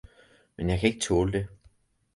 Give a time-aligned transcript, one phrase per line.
[0.57, 1.47] Men jeg kan ikke tåle det